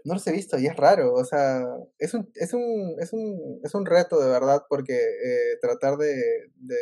[0.04, 1.64] no los he visto y es raro, o sea,
[1.98, 6.50] es un, es un, es un, es un reto de verdad porque eh, tratar de,
[6.56, 6.76] de,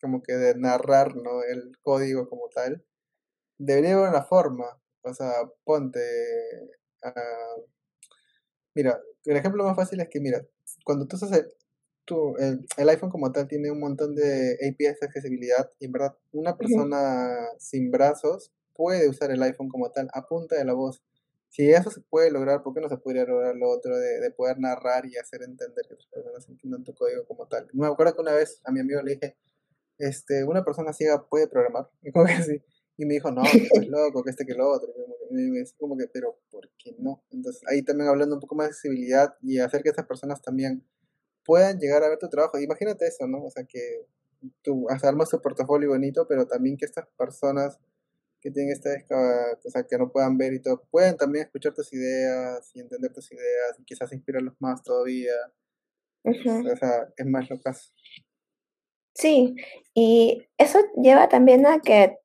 [0.00, 1.42] como que de narrar, ¿no?
[1.42, 2.84] El código como tal.
[3.58, 4.66] Debería haber una forma,
[5.02, 5.32] o sea,
[5.64, 6.00] ponte,
[7.04, 7.62] uh,
[8.74, 10.46] mira, el ejemplo más fácil es que, mira,
[10.86, 11.56] cuando tú haces
[12.04, 15.92] tu, el, el, iPhone como tal tiene un montón de APIs de accesibilidad y en
[15.92, 20.74] verdad una persona sin brazos puede usar el iPhone como tal a punta de la
[20.74, 21.02] voz.
[21.48, 24.30] Si eso se puede lograr, ¿por qué no se podría lograr lo otro de, de
[24.30, 27.66] poder narrar y hacer entender que otras personas entiendan tu código como tal?
[27.72, 29.36] Me acuerdo que una vez a mi amigo le dije,
[29.98, 32.62] este, una persona ciega puede programar, y como que así,
[32.96, 35.96] y me dijo, no, que estás loco, que este que lo otro, y me, como
[35.96, 37.22] que, pero ¿por qué no?
[37.30, 40.84] Entonces ahí también hablando un poco más de accesibilidad y hacer que estas personas también
[41.44, 42.58] puedan llegar a ver tu trabajo.
[42.58, 43.44] Imagínate eso, ¿no?
[43.44, 44.06] O sea, que
[44.62, 47.78] tú armas tu portafolio bonito, pero también que estas personas
[48.40, 48.90] que tienen esta
[49.64, 53.12] o sea, que no puedan ver y todo, pueden también escuchar tus ideas y entender
[53.12, 55.32] tus ideas y quizás inspirarlos más todavía.
[56.22, 57.92] O sea, es más lo caso.
[59.14, 59.56] Sí,
[59.94, 62.18] y eso lleva también a que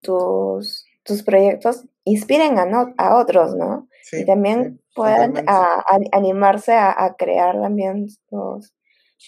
[0.00, 3.88] tus, tus proyectos inspiren a, no, a otros, ¿no?
[4.12, 5.34] y también puedan
[6.12, 8.72] animarse a, crear también los,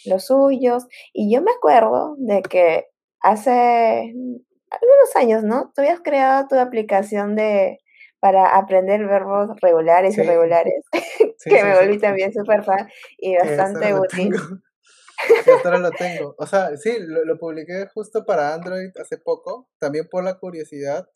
[0.07, 0.87] los suyos.
[1.13, 2.87] Y yo me acuerdo de que
[3.21, 4.15] hace
[4.71, 5.73] algunos años, ¿no?
[5.75, 7.79] Tú habías creado tu aplicación de
[8.21, 10.85] para aprender verbos regulares y irregulares,
[11.45, 14.33] que me volví también súper fan y bastante útil.
[15.65, 16.35] ahora lo tengo.
[16.39, 21.09] O sea, sí, lo, lo, publiqué justo para Android hace poco, también por la curiosidad.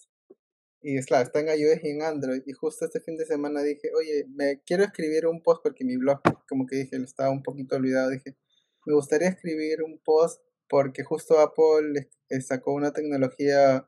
[0.82, 2.42] Y es claro, está en iOS y en Android.
[2.44, 5.96] Y justo este fin de semana dije, oye, me quiero escribir un post porque mi
[5.96, 8.10] blog, como que dije, lo estaba un poquito olvidado.
[8.10, 8.36] Dije,
[8.86, 13.86] me gustaría escribir un post porque justo Apple sacó una tecnología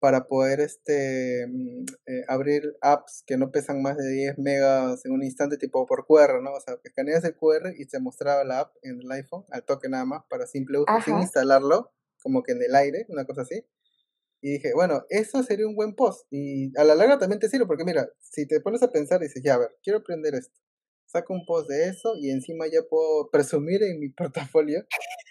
[0.00, 5.12] para poder este mm, eh, abrir apps que no pesan más de 10 megas en
[5.12, 6.52] un instante tipo por QR, ¿no?
[6.52, 9.64] O sea, que escaneas el QR y se mostraba la app en el iPhone al
[9.64, 13.42] toque nada más para simple uso sin instalarlo, como que en el aire, una cosa
[13.42, 13.64] así.
[14.40, 16.26] Y dije, bueno, eso sería un buen post.
[16.30, 19.24] Y a la larga también te sirve, porque mira, si te pones a pensar y
[19.24, 20.58] dices, ya, a ver, quiero aprender esto
[21.08, 24.84] saco un post de eso y encima ya puedo presumir en mi portafolio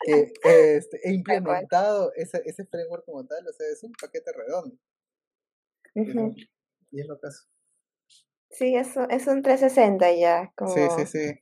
[0.05, 4.75] que este, he implementado ese, ese framework como tal, o sea, es un paquete redondo.
[6.91, 7.47] Y es lo que hace.
[8.49, 10.53] Sí, eso es un 360 ya.
[10.55, 10.73] Como...
[10.73, 11.39] Sí, sí, sí.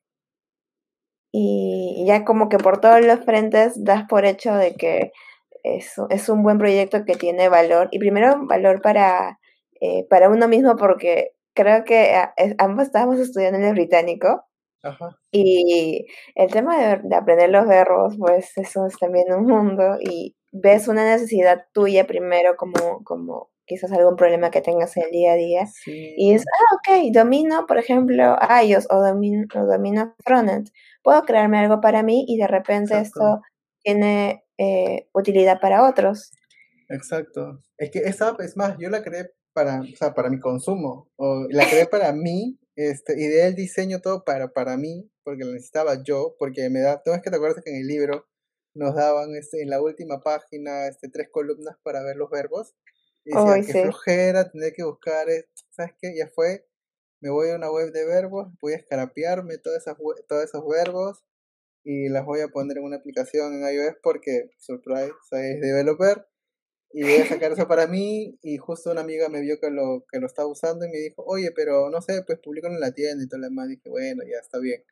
[1.32, 5.12] Y ya como que por todos los frentes das por hecho de que
[5.66, 7.90] es, es un buen proyecto que tiene valor.
[7.92, 9.40] Y primero valor para,
[9.82, 14.46] eh, para uno mismo porque creo que ah, ambos estábamos estudiando en el británico.
[14.84, 15.18] Ajá.
[15.32, 20.88] Y el tema de, aprender los verbos, pues eso es también un mundo y ves
[20.88, 25.36] una necesidad tuya primero como, como quizás algún problema que tengas en el día a
[25.36, 25.66] día.
[25.88, 30.70] Y es, ah, ok, domino, por ejemplo, iOS o domino, o domino frontend.
[31.04, 33.42] Puedo crearme algo para mí y de repente esto
[33.82, 36.32] tiene eh, utilidad para otros.
[36.90, 37.62] Exacto.
[37.78, 41.10] Es que esa app, es más, yo la creé para, o sea, para mi consumo,
[41.16, 45.54] o la creé para mí, este, ideé el diseño todo para, para mí, porque lo
[45.54, 48.28] necesitaba yo, porque me da, ¿tú que te acuerdas que en el libro
[48.74, 52.76] nos daban este, en la última página este, tres columnas para ver los verbos?
[53.24, 55.28] Y decía, que flojera, tener que buscar,
[55.72, 56.16] ¿sabes qué?
[56.16, 56.68] Ya fue,
[57.22, 61.24] me voy a una web de verbos, voy a escarapearme todas esas, todos esos verbos
[61.86, 66.26] y las voy a poner en una aplicación en iOS porque, surprise, soy developer
[66.92, 70.04] y voy a sacar eso para mí y justo una amiga me vio que lo,
[70.12, 72.92] que lo estaba usando y me dijo, oye, pero no sé, pues publicalo en la
[72.92, 73.70] tienda y todo lo demás.
[73.70, 74.84] Dije, bueno, ya está bien.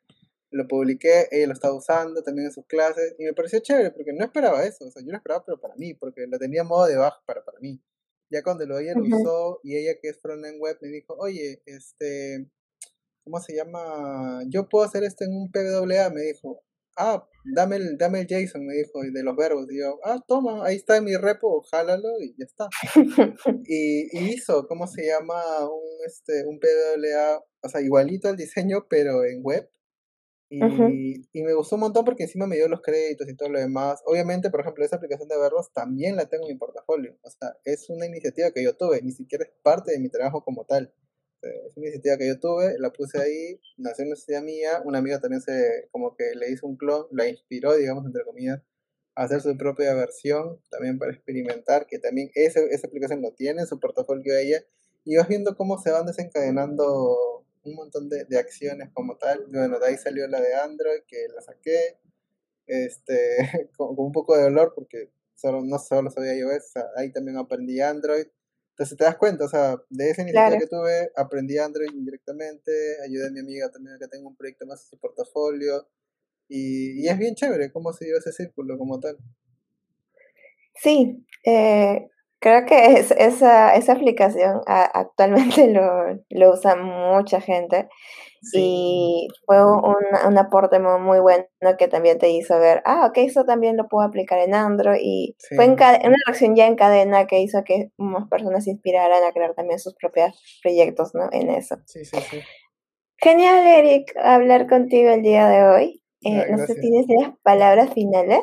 [0.50, 4.12] Lo publiqué, ella lo estaba usando también en sus clases y me pareció chévere porque
[4.12, 6.86] no esperaba eso, o sea, yo lo esperaba pero para mí, porque lo tenía modo
[6.86, 7.82] de baja para, para mí.
[8.30, 11.60] Ya cuando lo ella lo usó y ella que es frontend web me dijo, oye,
[11.66, 12.46] este,
[13.24, 14.42] ¿cómo se llama?
[14.48, 16.62] Yo puedo hacer esto en un PWA, me dijo,
[16.96, 19.66] ah, dame el, dame el JSON, me dijo, de los verbos.
[19.70, 22.68] Y yo, ah, toma, ahí está en mi repo, jálalo y ya está.
[23.64, 25.40] y, hizo, ¿cómo se llama?
[25.68, 29.68] Un, este, un PWA, o sea, igualito al diseño, pero en web.
[30.50, 33.58] Y, y, me gustó un montón porque encima me dio los créditos y todo lo
[33.58, 34.02] demás.
[34.06, 37.16] Obviamente, por ejemplo, esa aplicación de verbos también la tengo en mi portafolio.
[37.22, 40.44] O sea, es una iniciativa que yo tuve, ni siquiera es parte de mi trabajo
[40.44, 40.92] como tal.
[41.44, 44.98] Este, es una iniciativa que yo tuve, la puse ahí, nació una necesidad mía, una
[44.98, 48.60] amiga también se, como que le hizo un clon, la inspiró, digamos, entre comillas,
[49.14, 53.62] a hacer su propia versión, también para experimentar, que también esa, esa aplicación lo tiene
[53.62, 54.64] en su portafolio ella,
[55.04, 59.44] y vas viendo cómo se van desencadenando un montón de, de acciones como tal.
[59.48, 61.98] Bueno, de ahí salió la de Android, que la saqué,
[62.66, 67.80] este, con, un poco de dolor, porque solo, no solo sabía iOS, ahí también aprendí
[67.80, 68.26] Android,
[68.74, 72.72] entonces te das cuenta, o sea, de esa iniciativa que tuve, aprendí Android indirectamente,
[73.06, 75.86] ayudé a mi amiga también a que tenga un proyecto más en su portafolio.
[76.48, 79.16] Y, y es bien chévere cómo se dio ese círculo como tal.
[80.74, 82.08] Sí, eh,
[82.44, 87.88] creo que es, esa, esa aplicación actualmente lo, lo usa mucha gente
[88.52, 91.46] y fue un, un, aporte muy, bueno
[91.78, 95.34] que también te hizo ver, ah, ok, eso también lo puedo aplicar en Android y
[95.56, 99.32] fue en una reacción ya en cadena que hizo que más personas se inspiraran a
[99.32, 101.30] crear también sus propios proyectos, ¿no?
[101.32, 101.76] En eso.
[101.86, 102.40] Sí, sí, sí.
[103.16, 106.02] Genial, Eric, hablar contigo el día de hoy.
[106.20, 107.06] Eh, no sé tienes
[107.42, 108.42] palabras finales.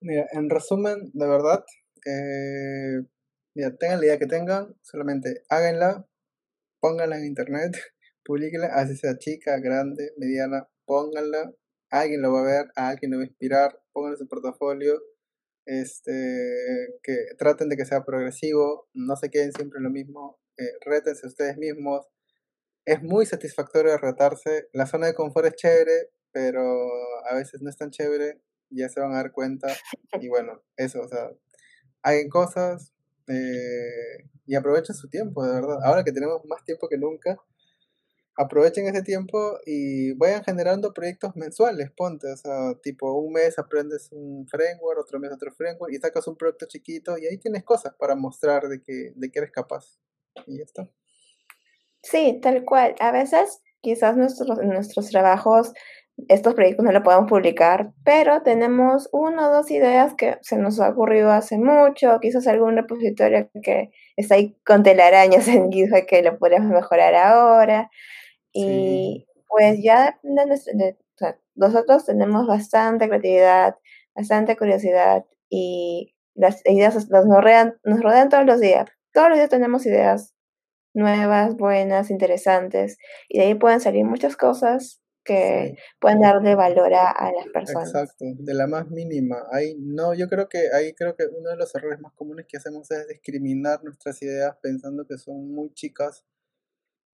[0.00, 1.64] Mira, en resumen, de verdad,
[2.08, 6.06] eh, tengan la idea que tengan, solamente háganla,
[6.80, 7.76] pónganla en internet,
[8.24, 11.52] publiquenla, así sea chica, grande, mediana, pónganla,
[11.90, 15.00] alguien lo va a ver, a alguien lo va a inspirar, pónganla en su portafolio,
[15.66, 20.72] este, que traten de que sea progresivo, no se queden siempre en lo mismo, eh,
[20.80, 22.06] rétense ustedes mismos,
[22.86, 26.62] es muy satisfactorio retarse, la zona de confort es chévere, pero
[27.30, 28.40] a veces no es tan chévere,
[28.70, 29.68] ya se van a dar cuenta.
[30.20, 31.30] Y bueno, eso, o sea,
[32.02, 32.92] hagan cosas
[33.26, 35.78] eh, y aprovechen su tiempo, de verdad.
[35.84, 37.38] Ahora que tenemos más tiempo que nunca,
[38.38, 44.10] aprovechen ese tiempo y vayan generando proyectos mensuales, ponte, o sea, tipo un mes aprendes
[44.12, 47.94] un framework, otro mes otro framework y sacas un proyecto chiquito y ahí tienes cosas
[47.98, 49.98] para mostrar de que, de que eres capaz.
[50.46, 50.88] Y ya está.
[52.02, 52.94] Sí, tal cual.
[53.00, 55.72] A veces quizás nuestros, nuestros trabajos
[56.26, 60.80] estos proyectos no lo podemos publicar, pero tenemos una o dos ideas que se nos
[60.80, 66.22] ha ocurrido hace mucho, quizás algún repositorio que está ahí con telarañas en GitHub que
[66.22, 67.90] lo podemos mejorar ahora.
[68.52, 70.18] Y pues ya
[71.54, 73.76] nosotros tenemos bastante creatividad,
[74.14, 78.86] bastante curiosidad y las ideas nos rodean, nos rodean todos los días.
[79.12, 80.34] Todos los días tenemos ideas
[80.94, 82.98] nuevas, buenas, interesantes
[83.28, 87.88] y de ahí pueden salir muchas cosas que pueden darle valor a, las personas.
[87.88, 89.36] Exacto, de la más mínima.
[89.52, 92.56] Ahí no, yo creo que ahí creo que uno de los errores más comunes que
[92.56, 96.24] hacemos es discriminar nuestras ideas pensando que son muy chicas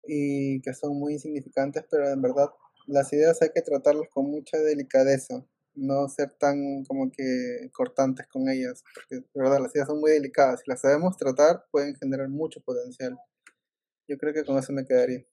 [0.03, 2.49] y que son muy insignificantes, pero en verdad
[2.87, 5.45] las ideas hay que tratarlas con mucha delicadeza,
[5.75, 10.11] no ser tan como que cortantes con ellas, porque de verdad las ideas son muy
[10.11, 13.17] delicadas, si las sabemos tratar pueden generar mucho potencial.
[14.07, 15.23] Yo creo que con eso me quedaría.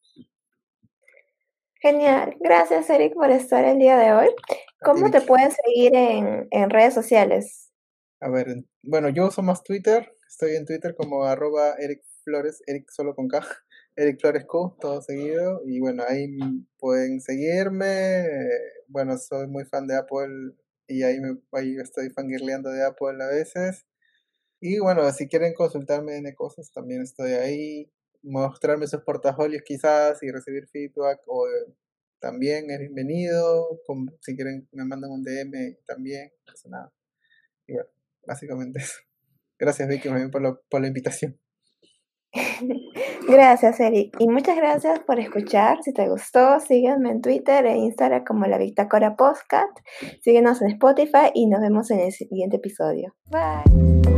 [1.80, 2.36] Genial.
[2.40, 4.28] Gracias, Eric, por estar el día de hoy.
[4.80, 7.70] ¿Cómo te pueden seguir en, redes sociales?
[8.20, 8.46] A ver,
[8.82, 10.10] bueno, yo uso más Twitter.
[10.26, 13.40] Estoy en Twitter como arroba Eric Flores, Eric solo con K,
[13.96, 15.60] Eric Flores Q, todo seguido.
[15.66, 16.28] Y bueno, ahí
[16.78, 18.26] pueden seguirme.
[18.88, 20.54] Bueno, soy muy fan de Apple
[20.88, 23.84] y ahí, me, ahí estoy fangirleando de Apple a veces.
[24.60, 27.92] Y bueno, si quieren consultarme en cosas, también estoy ahí
[28.26, 31.72] mostrarme sus portafolios quizás y recibir feedback o eh,
[32.18, 33.80] también es bienvenido.
[34.20, 36.92] si quieren me mandan un DM también, pasa nada.
[37.66, 37.88] Y bueno,
[38.26, 39.00] básicamente eso.
[39.58, 41.38] Gracias Vicky por, por la invitación.
[43.28, 44.16] Gracias, Eric.
[44.20, 45.82] Y muchas gracias por escuchar.
[45.82, 49.76] Si te gustó, sígueme en Twitter e Instagram como la Victacora Podcast.
[50.22, 53.14] Síguenos en Spotify y nos vemos en el siguiente episodio.
[53.26, 54.15] Bye.